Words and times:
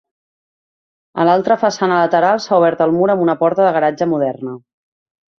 A 1.23 1.25
l'altra 1.27 1.57
façana 1.63 1.99
lateral 2.01 2.41
s'ha 2.45 2.57
obert 2.61 2.81
el 2.85 2.93
mur 2.95 3.09
amb 3.15 3.21
una 3.27 3.35
porta 3.43 3.67
de 3.67 3.75
garatge 3.75 4.07
moderna. 4.15 4.55